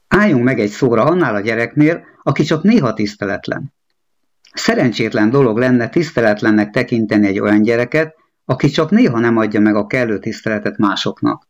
Álljunk 0.07 0.43
meg 0.43 0.59
egy 0.59 0.69
szóra 0.69 1.03
annál 1.03 1.35
a 1.35 1.39
gyereknél, 1.39 2.03
aki 2.23 2.43
csak 2.43 2.63
néha 2.63 2.93
tiszteletlen. 2.93 3.73
Szerencsétlen 4.53 5.29
dolog 5.29 5.57
lenne 5.57 5.89
tiszteletlennek 5.89 6.69
tekinteni 6.69 7.27
egy 7.27 7.39
olyan 7.39 7.61
gyereket, 7.61 8.15
aki 8.45 8.67
csak 8.67 8.91
néha 8.91 9.19
nem 9.19 9.37
adja 9.37 9.59
meg 9.59 9.75
a 9.75 9.87
kellő 9.87 10.19
tiszteletet 10.19 10.77
másoknak. 10.77 11.47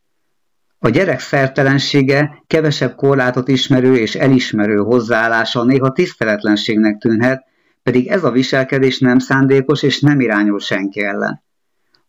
A 0.80 0.90
gyerek 0.90 1.20
szertelensége, 1.20 2.44
kevesebb 2.48 2.96
korlátot 2.96 3.48
ismerő 3.48 3.96
és 3.96 4.16
elismerő 4.16 4.78
hozzáállása 4.78 5.64
néha 5.64 5.92
tiszteletlenségnek 5.92 6.98
tűnhet, 6.98 7.46
pedig 7.84 8.08
ez 8.08 8.24
a 8.24 8.32
viselkedés 8.32 9.00
nem 9.00 9.20
szándékos 9.20 9.84
és 9.84 10.00
nem 10.00 10.20
irányul 10.20 10.60
senki 10.60 11.04
ellen. 11.04 11.44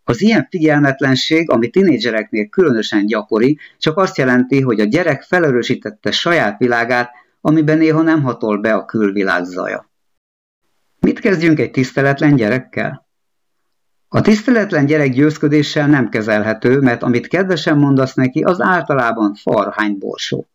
Az 0.04 0.22
ilyen 0.22 0.46
figyelmetlenség, 0.50 1.50
ami 1.50 1.68
tinédzsereknél 1.68 2.48
különösen 2.48 3.06
gyakori, 3.06 3.58
csak 3.78 3.96
azt 3.96 4.16
jelenti, 4.16 4.60
hogy 4.60 4.80
a 4.80 4.84
gyerek 4.84 5.22
felerősítette 5.22 6.10
saját 6.10 6.58
világát, 6.58 7.10
amiben 7.40 7.78
néha 7.78 8.02
nem 8.02 8.22
hatol 8.22 8.60
be 8.60 8.74
a 8.74 8.84
külvilág 8.84 9.44
zaja. 9.44 9.90
Mit 11.00 11.20
kezdjünk 11.20 11.58
egy 11.58 11.70
tiszteletlen 11.70 12.36
gyerekkel? 12.36 13.07
A 14.10 14.20
tiszteletlen 14.20 14.86
gyerek 14.86 15.12
győzködéssel 15.12 15.86
nem 15.86 16.08
kezelhető, 16.08 16.80
mert 16.80 17.02
amit 17.02 17.26
kedvesen 17.26 17.78
mondasz 17.78 18.14
neki, 18.14 18.42
az 18.42 18.60
általában 18.60 19.34
farhány 19.34 19.98
borsó. 19.98 20.48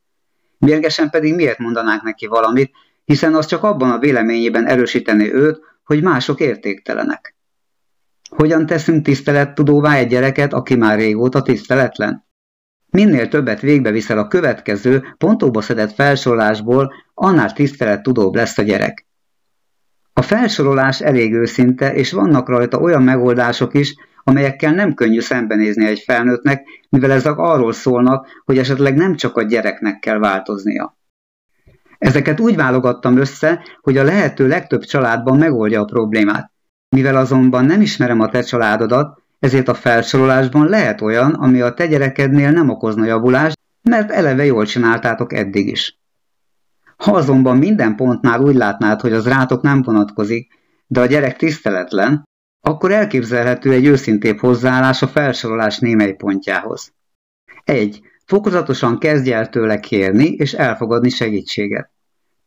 Mérgesen 0.58 1.10
pedig 1.10 1.36
miért 1.36 1.58
mondanánk 1.58 2.02
neki 2.02 2.28
valamit, 2.28 2.72
hiszen 3.06 3.36
az 3.36 3.46
csak 3.46 3.64
abban 3.64 3.92
a 3.92 4.00
véleményében 4.00 4.68
erősíteni 4.68 5.34
őt, 5.34 5.60
hogy 5.84 6.04
mások 6.04 6.40
értéktelenek. 6.40 7.36
Hogyan 8.30 8.66
teszünk 8.66 9.06
tisztelettudóvá 9.06 9.96
egy 9.96 10.08
gyereket, 10.08 10.54
aki 10.54 10.76
már 10.76 10.98
régóta 10.98 11.42
tiszteletlen? 11.42 12.26
Minél 12.90 13.28
többet 13.28 13.60
végbe 13.62 13.92
viszel 13.92 14.18
a 14.18 14.28
következő, 14.28 15.16
pontóba 15.18 15.62
szedett 15.62 15.94
felsorolásból, 15.94 16.94
annál 17.14 17.54
tisztelettudóbb 17.54 18.36
lesz 18.36 18.58
a 18.58 18.62
gyerek. 18.62 19.06
A 20.14 20.22
felsorolás 20.22 21.02
elég 21.02 21.34
őszinte, 21.34 21.94
és 21.94 22.12
vannak 22.12 22.50
rajta 22.50 22.80
olyan 22.80 23.04
megoldások 23.04 23.74
is, 23.74 23.96
amelyekkel 24.24 24.74
nem 24.74 24.94
könnyű 24.94 25.20
szembenézni 25.20 25.86
egy 25.86 26.00
felnőttnek, 26.00 26.64
mivel 26.90 27.12
ezek 27.12 27.38
arról 27.38 27.74
szólnak, 27.74 28.28
hogy 28.46 28.58
esetleg 28.58 28.96
nem 28.96 29.16
csak 29.16 29.38
a 29.38 29.44
gyereknek 29.44 30.00
kell 30.00 30.18
változnia. 30.18 30.98
Ezeket 31.98 32.40
úgy 32.40 32.56
válogattam 32.56 33.18
össze, 33.18 33.64
hogy 33.82 33.98
a 33.98 34.04
lehető 34.04 34.48
legtöbb 34.48 34.84
családban 34.84 35.38
megoldja 35.38 35.82
a 35.82 35.86
problémát. 35.86 36.52
Mivel 36.90 37.16
azonban 37.16 37.66
nem 37.66 37.82
ismerem 37.82 38.20
a 38.20 38.30
te 38.30 38.42
családodat, 38.42 39.22
ezért 39.40 39.68
a 39.68 39.74
felsorolásban 39.74 40.68
lehet 40.68 41.02
olyan, 41.02 41.34
ami 41.34 41.62
a 41.62 41.74
te 41.74 41.88
gyerekednél 41.88 42.52
nem 42.52 42.70
okozna 42.70 43.06
javulást, 43.06 43.60
mert 43.82 44.12
eleve 44.12 44.46
jól 44.46 44.66
csináltátok 44.66 45.34
eddig 45.34 45.68
is. 45.68 45.98
Ha 47.04 47.12
azonban 47.12 47.58
minden 47.58 47.96
pontnál 47.96 48.42
úgy 48.42 48.56
látnád, 48.56 49.02
hogy 49.02 49.14
az 49.14 49.28
rátok 49.28 49.62
nem 49.62 49.82
vonatkozik, 49.82 50.52
de 50.88 51.00
a 51.00 51.06
gyerek 51.06 51.38
tiszteletlen, 51.38 52.24
akkor 52.62 52.92
elképzelhető 52.92 53.72
egy 53.72 53.86
őszintébb 53.86 54.40
hozzáállás 54.40 55.02
a 55.02 55.08
felsorolás 55.08 55.80
némely 55.80 56.14
pontjához. 56.14 56.94
1. 57.64 58.02
Fokozatosan 58.26 59.00
kezdj 59.00 59.32
el 59.32 59.50
tőle 59.50 59.80
kérni 59.80 60.26
és 60.26 60.54
elfogadni 60.54 61.10
segítséget. 61.10 61.92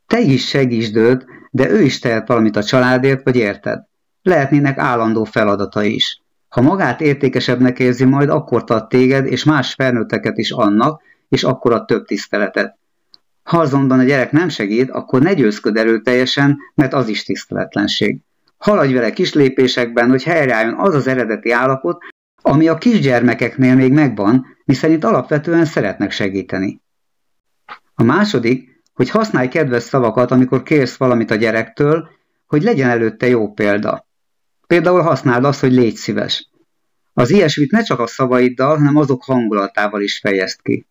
Te 0.06 0.20
is 0.20 0.48
segítsd 0.48 0.96
őt, 0.96 1.26
de 1.50 1.70
ő 1.70 1.82
is 1.82 1.98
tehet 1.98 2.28
valamit 2.28 2.56
a 2.56 2.64
családért 2.64 3.24
vagy 3.24 3.36
érted. 3.36 3.84
Lehetnének 4.22 4.78
állandó 4.78 5.24
feladata 5.24 5.82
is. 5.82 6.22
Ha 6.48 6.60
magát 6.60 7.00
értékesebbnek 7.00 7.78
érzi 7.78 8.04
majd, 8.04 8.28
akkor 8.28 8.64
tart 8.64 8.88
téged 8.88 9.26
és 9.26 9.44
más 9.44 9.74
felnőtteket 9.74 10.38
is 10.38 10.50
annak, 10.50 11.02
és 11.28 11.44
akkor 11.44 11.72
a 11.72 11.84
több 11.84 12.04
tiszteletet. 12.04 12.78
Ha 13.46 13.58
azonban 13.58 13.98
a 13.98 14.02
gyerek 14.02 14.30
nem 14.30 14.48
segít, 14.48 14.90
akkor 14.90 15.22
ne 15.22 15.34
győzköd 15.34 15.76
erőteljesen, 15.76 16.58
mert 16.74 16.92
az 16.92 17.08
is 17.08 17.24
tiszteletlenség. 17.24 18.18
Haladj 18.56 18.92
vele 18.92 19.10
kis 19.10 19.34
lépésekben, 19.34 20.08
hogy 20.08 20.22
helyreálljon 20.22 20.74
az 20.74 20.94
az 20.94 21.06
eredeti 21.06 21.50
állapot, 21.50 22.02
ami 22.42 22.68
a 22.68 22.78
kisgyermekeknél 22.78 23.74
még 23.74 23.92
megvan, 23.92 24.46
miszerint 24.64 25.04
alapvetően 25.04 25.64
szeretnek 25.64 26.10
segíteni. 26.10 26.80
A 27.94 28.02
második, 28.02 28.82
hogy 28.94 29.10
használj 29.10 29.48
kedves 29.48 29.82
szavakat, 29.82 30.30
amikor 30.30 30.62
kérsz 30.62 30.96
valamit 30.96 31.30
a 31.30 31.34
gyerektől, 31.34 32.08
hogy 32.46 32.62
legyen 32.62 32.88
előtte 32.88 33.28
jó 33.28 33.52
példa. 33.52 34.06
Például 34.66 35.00
használd 35.00 35.44
azt, 35.44 35.60
hogy 35.60 35.72
légy 35.72 35.96
szíves. 35.96 36.50
Az 37.12 37.30
ilyesmit 37.30 37.70
ne 37.70 37.82
csak 37.82 38.00
a 38.00 38.06
szavaiddal, 38.06 38.76
hanem 38.76 38.96
azok 38.96 39.24
hangulatával 39.24 40.02
is 40.02 40.18
fejezd 40.18 40.62
ki. 40.62 40.86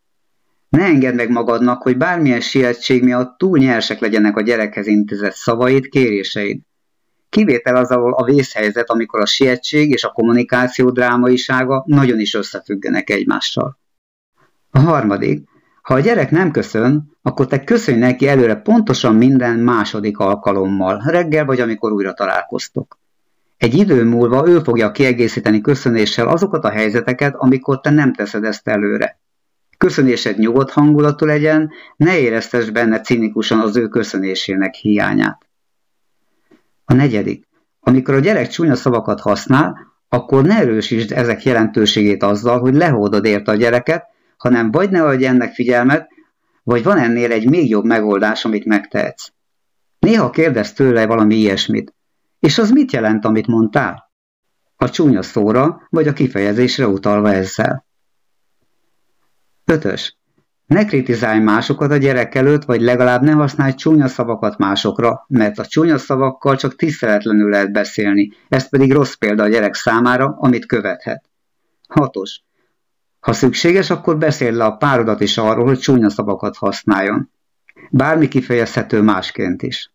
Ne 0.75 0.83
engedd 0.83 1.15
meg 1.15 1.29
magadnak, 1.29 1.81
hogy 1.81 1.97
bármilyen 1.97 2.41
sietség 2.41 3.03
miatt 3.03 3.37
túl 3.37 3.57
nyersek 3.57 3.99
legyenek 3.99 4.37
a 4.37 4.41
gyerekhez 4.41 4.87
intézett 4.87 5.33
szavaid, 5.33 5.87
kéréseid. 5.87 6.59
Kivétel 7.29 7.75
az, 7.75 7.91
ahol 7.91 8.13
a 8.13 8.23
vészhelyzet, 8.23 8.89
amikor 8.89 9.19
a 9.19 9.25
sietség 9.25 9.89
és 9.89 10.03
a 10.03 10.11
kommunikáció 10.11 10.89
drámaisága 10.89 11.83
nagyon 11.87 12.19
is 12.19 12.33
összefüggenek 12.33 13.09
egymással. 13.09 13.77
A 14.71 14.79
harmadik, 14.79 15.43
ha 15.81 15.93
a 15.93 15.99
gyerek 15.99 16.31
nem 16.31 16.51
köszön, 16.51 17.11
akkor 17.21 17.47
te 17.47 17.63
köszönj 17.63 17.97
neki 17.97 18.27
előre 18.27 18.55
pontosan 18.55 19.15
minden 19.15 19.59
második 19.59 20.17
alkalommal, 20.17 21.01
reggel 21.05 21.45
vagy 21.45 21.59
amikor 21.59 21.91
újra 21.91 22.13
találkoztok. 22.13 22.97
Egy 23.57 23.73
idő 23.73 24.03
múlva 24.03 24.47
ő 24.47 24.59
fogja 24.59 24.91
kiegészíteni 24.91 25.61
köszönéssel 25.61 26.27
azokat 26.27 26.63
a 26.63 26.69
helyzeteket, 26.69 27.35
amikor 27.35 27.81
te 27.81 27.89
nem 27.89 28.13
teszed 28.13 28.43
ezt 28.43 28.67
előre. 28.67 29.19
Köszönésed 29.85 30.37
nyugodt 30.37 30.71
hangulatú 30.71 31.25
legyen, 31.25 31.71
ne 31.95 32.17
éreztess 32.17 32.69
benne 32.69 33.01
cinikusan 33.01 33.59
az 33.59 33.75
ő 33.75 33.87
köszönésének 33.87 34.73
hiányát. 34.73 35.47
A 36.85 36.93
negyedik. 36.93 37.47
Amikor 37.79 38.13
a 38.13 38.19
gyerek 38.19 38.47
csúnya 38.47 38.75
szavakat 38.75 39.19
használ, 39.19 39.77
akkor 40.09 40.43
ne 40.43 40.57
erősítsd 40.57 41.11
ezek 41.11 41.43
jelentőségét 41.43 42.23
azzal, 42.23 42.59
hogy 42.59 42.73
lehódod 42.73 43.25
érte 43.25 43.51
a 43.51 43.55
gyereket, 43.55 44.05
hanem 44.37 44.71
vagy 44.71 44.89
ne 44.89 45.03
adj 45.03 45.25
ennek 45.25 45.53
figyelmet, 45.53 46.07
vagy 46.63 46.83
van 46.83 46.97
ennél 46.97 47.31
egy 47.31 47.49
még 47.49 47.69
jobb 47.69 47.85
megoldás, 47.85 48.45
amit 48.45 48.65
megtehetsz. 48.65 49.27
Néha 49.99 50.29
kérdez 50.29 50.73
tőle 50.73 51.05
valami 51.05 51.35
ilyesmit. 51.35 51.93
És 52.39 52.57
az 52.57 52.71
mit 52.71 52.91
jelent, 52.91 53.25
amit 53.25 53.47
mondtál? 53.47 54.11
A 54.75 54.89
csúnya 54.89 55.21
szóra, 55.21 55.87
vagy 55.89 56.07
a 56.07 56.13
kifejezésre 56.13 56.87
utalva 56.87 57.31
ezzel. 57.33 57.84
Ötös. 59.65 60.17
Ne 60.65 60.85
kritizálj 60.85 61.39
másokat 61.39 61.91
a 61.91 61.97
gyerek 61.97 62.35
előtt, 62.35 62.63
vagy 62.63 62.81
legalább 62.81 63.21
ne 63.21 63.31
használj 63.31 63.73
csúnya 63.73 64.07
szavakat 64.07 64.57
másokra, 64.57 65.25
mert 65.27 65.59
a 65.59 65.65
csúnya 65.65 65.97
szavakkal 65.97 66.55
csak 66.55 66.75
tiszteletlenül 66.75 67.49
lehet 67.49 67.71
beszélni, 67.71 68.31
ez 68.49 68.69
pedig 68.69 68.91
rossz 68.91 69.13
példa 69.13 69.43
a 69.43 69.47
gyerek 69.47 69.73
számára, 69.73 70.35
amit 70.39 70.65
követhet. 70.65 71.23
Hatos. 71.87 72.41
Ha 73.19 73.33
szükséges, 73.33 73.89
akkor 73.89 74.17
beszélj 74.17 74.55
le 74.55 74.63
a 74.63 74.75
párodat 74.75 75.21
is 75.21 75.37
arról, 75.37 75.65
hogy 75.65 75.79
csúnya 75.79 76.09
szavakat 76.09 76.55
használjon. 76.57 77.31
Bármi 77.91 78.27
kifejezhető 78.27 79.01
másként 79.01 79.61
is. 79.61 79.91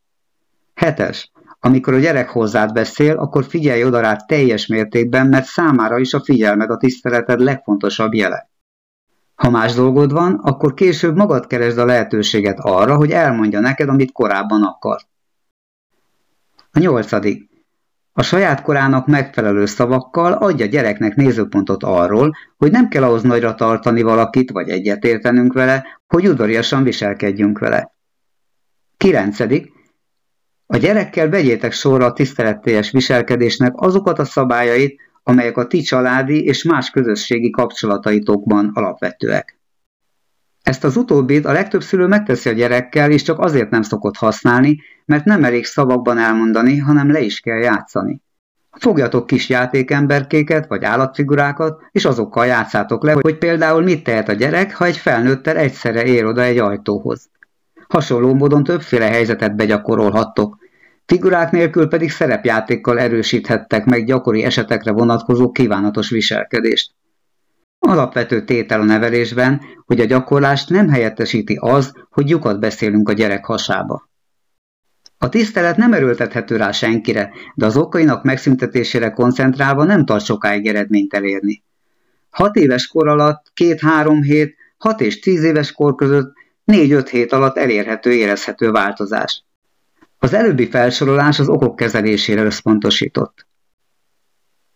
Hetes. 0.74 1.30
Amikor 1.60 1.94
a 1.94 1.98
gyerek 1.98 2.28
hozzád 2.28 2.72
beszél, 2.72 3.16
akkor 3.16 3.44
figyelj 3.44 3.84
oda 3.84 4.00
rá 4.00 4.16
teljes 4.16 4.66
mértékben, 4.66 5.26
mert 5.26 5.44
számára 5.44 5.98
is 5.98 6.14
a 6.14 6.20
figyelmed 6.20 6.70
a 6.70 6.76
tiszteleted 6.76 7.40
legfontosabb 7.40 8.14
jele. 8.14 8.49
Ha 9.40 9.50
más 9.50 9.74
dolgod 9.74 10.12
van, 10.12 10.34
akkor 10.34 10.74
később 10.74 11.16
magad 11.16 11.46
keresd 11.46 11.78
a 11.78 11.84
lehetőséget 11.84 12.58
arra, 12.60 12.96
hogy 12.96 13.10
elmondja 13.10 13.60
neked, 13.60 13.88
amit 13.88 14.12
korábban 14.12 14.62
akart. 14.62 15.06
A 16.72 16.78
nyolcadik. 16.78 17.48
A 18.12 18.22
saját 18.22 18.62
korának 18.62 19.06
megfelelő 19.06 19.66
szavakkal 19.66 20.32
adja 20.32 20.66
gyereknek 20.66 21.14
nézőpontot 21.14 21.82
arról, 21.82 22.36
hogy 22.56 22.70
nem 22.70 22.88
kell 22.88 23.02
ahhoz 23.02 23.22
nagyra 23.22 23.54
tartani 23.54 24.02
valakit, 24.02 24.50
vagy 24.50 24.68
egyetértenünk 24.68 25.52
vele, 25.52 25.84
hogy 26.06 26.28
udvariasan 26.28 26.82
viselkedjünk 26.82 27.58
vele. 27.58 27.94
Kilencedik. 28.96 29.72
A 30.66 30.76
gyerekkel 30.76 31.28
vegyétek 31.28 31.72
sorra 31.72 32.04
a 32.04 32.12
tiszteletteljes 32.12 32.90
viselkedésnek 32.90 33.72
azokat 33.76 34.18
a 34.18 34.24
szabályait, 34.24 35.00
amelyek 35.30 35.56
a 35.56 35.66
ti 35.66 35.80
családi 35.80 36.44
és 36.44 36.62
más 36.62 36.90
közösségi 36.90 37.50
kapcsolataitokban 37.50 38.70
alapvetőek. 38.74 39.58
Ezt 40.62 40.84
az 40.84 40.96
utóbbit 40.96 41.44
a 41.44 41.52
legtöbb 41.52 41.82
szülő 41.82 42.06
megteszi 42.06 42.48
a 42.48 42.52
gyerekkel, 42.52 43.10
és 43.10 43.22
csak 43.22 43.38
azért 43.38 43.70
nem 43.70 43.82
szokott 43.82 44.16
használni, 44.16 44.80
mert 45.04 45.24
nem 45.24 45.44
elég 45.44 45.64
szavakban 45.64 46.18
elmondani, 46.18 46.78
hanem 46.78 47.12
le 47.12 47.20
is 47.20 47.40
kell 47.40 47.58
játszani. 47.58 48.20
Fogjatok 48.70 49.26
kis 49.26 49.48
játékemberkéket 49.48 50.66
vagy 50.66 50.84
állatfigurákat, 50.84 51.80
és 51.90 52.04
azokkal 52.04 52.46
játszátok 52.46 53.04
le, 53.04 53.12
hogy 53.12 53.38
például 53.38 53.82
mit 53.82 54.04
tehet 54.04 54.28
a 54.28 54.32
gyerek, 54.32 54.74
ha 54.74 54.84
egy 54.84 54.96
felnőttel 54.96 55.56
egyszerre 55.56 56.04
ér 56.04 56.24
oda 56.24 56.42
egy 56.42 56.58
ajtóhoz. 56.58 57.30
Hasonló 57.88 58.34
módon 58.34 58.64
többféle 58.64 59.06
helyzetet 59.06 59.56
begyakorolhattok. 59.56 60.58
Figurák 61.06 61.50
nélkül 61.50 61.88
pedig 61.88 62.10
szerepjátékkal 62.10 62.98
erősíthettek 62.98 63.84
meg 63.84 64.04
gyakori 64.04 64.44
esetekre 64.44 64.92
vonatkozó 64.92 65.50
kívánatos 65.50 66.10
viselkedést. 66.10 66.94
Alapvető 67.78 68.44
tétel 68.44 68.80
a 68.80 68.84
nevelésben, 68.84 69.60
hogy 69.86 70.00
a 70.00 70.04
gyakorlást 70.04 70.68
nem 70.68 70.88
helyettesíti 70.88 71.56
az, 71.60 71.92
hogy 72.10 72.28
lyukat 72.28 72.60
beszélünk 72.60 73.08
a 73.08 73.12
gyerek 73.12 73.44
hasába. 73.44 74.08
A 75.18 75.28
tisztelet 75.28 75.76
nem 75.76 75.92
erőltethető 75.92 76.56
rá 76.56 76.70
senkire, 76.70 77.30
de 77.54 77.66
az 77.66 77.76
okainak 77.76 78.24
megszüntetésére 78.24 79.10
koncentrálva 79.10 79.84
nem 79.84 80.04
tart 80.04 80.24
sokáig 80.24 80.66
eredményt 80.66 81.14
elérni. 81.14 81.62
Hat 82.30 82.56
éves 82.56 82.86
kor 82.86 83.08
alatt, 83.08 83.50
két-három 83.54 84.22
hét, 84.22 84.56
hat 84.78 85.00
és 85.00 85.20
tíz 85.20 85.42
éves 85.42 85.72
kor 85.72 85.94
között 85.94 86.32
négy-öt 86.64 87.08
hét 87.08 87.32
alatt 87.32 87.56
elérhető, 87.56 88.12
érezhető 88.12 88.70
változás. 88.70 89.44
Az 90.22 90.34
előbbi 90.34 90.68
felsorolás 90.68 91.38
az 91.38 91.48
okok 91.48 91.76
kezelésére 91.76 92.42
összpontosított. 92.42 93.46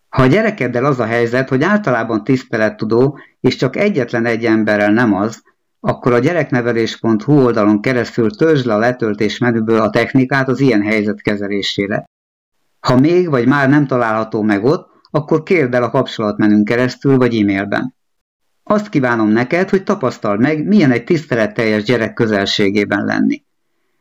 Ha 0.09 0.21
a 0.21 0.27
gyerekeddel 0.27 0.85
az 0.85 0.99
a 0.99 1.05
helyzet, 1.05 1.49
hogy 1.49 1.63
általában 1.63 2.23
tisztelettudó, 2.23 3.19
és 3.39 3.55
csak 3.55 3.75
egyetlen 3.75 4.25
egy 4.25 4.45
emberrel 4.45 4.91
nem 4.91 5.13
az, 5.13 5.43
akkor 5.79 6.13
a 6.13 6.19
gyereknevelés.hu 6.19 7.43
oldalon 7.43 7.81
keresztül 7.81 8.35
töltsd 8.35 8.65
le 8.65 8.73
a 8.73 8.79
letöltés 8.79 9.37
menüből 9.37 9.81
a 9.81 9.89
technikát 9.89 10.47
az 10.47 10.59
ilyen 10.59 10.81
helyzet 10.81 11.21
kezelésére. 11.21 12.05
Ha 12.79 12.99
még 12.99 13.29
vagy 13.29 13.47
már 13.47 13.69
nem 13.69 13.87
található 13.87 14.41
meg 14.41 14.63
ott, 14.63 14.89
akkor 15.09 15.43
kérd 15.43 15.73
el 15.73 15.83
a 15.83 15.89
kapcsolatmenün 15.89 16.65
keresztül 16.65 17.17
vagy 17.17 17.35
e-mailben. 17.35 17.95
Azt 18.63 18.89
kívánom 18.89 19.29
neked, 19.29 19.69
hogy 19.69 19.83
tapasztald 19.83 20.39
meg, 20.39 20.67
milyen 20.67 20.91
egy 20.91 21.03
tiszteletteljes 21.03 21.83
gyerek 21.83 22.13
közelségében 22.13 23.05
lenni. 23.05 23.44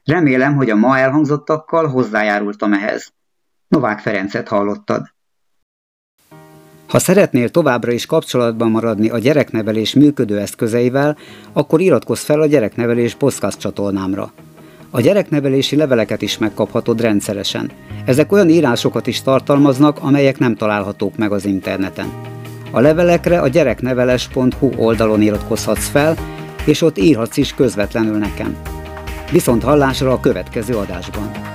Remélem, 0.04 0.54
hogy 0.54 0.70
a 0.70 0.76
ma 0.76 0.98
elhangzottakkal 0.98 1.86
hozzájárultam 1.88 2.72
ehhez. 2.72 3.12
Novák 3.68 3.98
Ferencet 3.98 4.48
hallottad. 4.48 5.12
Ha 6.88 6.98
szeretnél 6.98 7.48
továbbra 7.48 7.92
is 7.92 8.06
kapcsolatban 8.06 8.70
maradni 8.70 9.10
a 9.10 9.18
gyereknevelés 9.18 9.94
működő 9.94 10.38
eszközeivel, 10.38 11.16
akkor 11.52 11.80
iratkozz 11.80 12.22
fel 12.22 12.40
a 12.40 12.46
Gyereknevelés 12.46 13.14
podcast 13.14 13.58
csatornámra. 13.58 14.32
A 14.90 15.00
gyereknevelési 15.00 15.76
leveleket 15.76 16.22
is 16.22 16.38
megkaphatod 16.38 17.00
rendszeresen. 17.00 17.70
Ezek 18.04 18.32
olyan 18.32 18.48
írásokat 18.48 19.06
is 19.06 19.22
tartalmaznak, 19.22 19.98
amelyek 20.00 20.38
nem 20.38 20.54
találhatók 20.54 21.16
meg 21.16 21.32
az 21.32 21.44
interneten. 21.44 22.12
A 22.70 22.80
levelekre 22.80 23.40
a 23.40 23.48
gyerekneveles.hu 23.48 24.70
oldalon 24.76 25.22
iratkozhatsz 25.22 25.88
fel, 25.88 26.16
és 26.64 26.82
ott 26.82 26.98
írhatsz 26.98 27.36
is 27.36 27.54
közvetlenül 27.54 28.18
nekem. 28.18 28.56
Viszont 29.34 29.62
hallásra 29.62 30.12
a 30.12 30.20
következő 30.20 30.76
adásban. 30.76 31.53